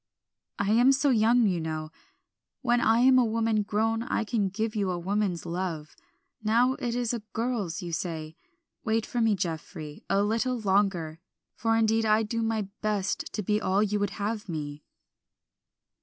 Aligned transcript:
"I 0.57 0.71
am 0.71 0.91
so 0.93 1.11
young, 1.11 1.45
you 1.45 1.59
know; 1.59 1.91
when 2.63 2.81
I 2.81 3.01
am 3.01 3.19
a 3.19 3.23
woman 3.23 3.61
grown 3.61 4.01
I 4.01 4.23
can 4.23 4.49
give 4.49 4.75
you 4.75 4.89
a 4.89 4.97
woman's 4.97 5.45
love; 5.45 5.95
now 6.43 6.73
it 6.79 6.95
is 6.95 7.13
a 7.13 7.19
girl's, 7.33 7.83
you 7.83 7.91
say. 7.91 8.35
Wait 8.83 9.05
for 9.05 9.21
me, 9.21 9.35
Geoffrey, 9.35 10.03
a 10.09 10.23
little 10.23 10.59
longer, 10.59 11.19
for 11.53 11.77
indeed 11.77 12.03
I 12.07 12.23
do 12.23 12.41
my 12.41 12.63
best 12.81 13.31
to 13.33 13.43
be 13.43 13.61
all 13.61 13.83
you 13.83 13.99
would 13.99 14.09
have 14.17 14.49
me." 14.49 14.83